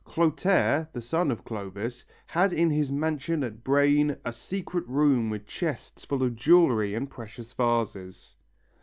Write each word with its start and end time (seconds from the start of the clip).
Clotaire, 0.03 0.89
the 0.93 1.01
son 1.03 1.29
of 1.29 1.45
Clovis, 1.45 2.05
had 2.25 2.51
in 2.51 2.71
his 2.71 2.91
mansion 2.91 3.43
at 3.43 3.63
Braine 3.63 4.17
a 4.25 4.33
secret 4.33 4.87
room 4.87 5.29
with 5.29 5.45
chests 5.45 6.05
full 6.05 6.23
of 6.23 6.35
jewellery 6.35 6.95
and 6.95 7.07
precious 7.07 7.53
vases. 7.53 8.33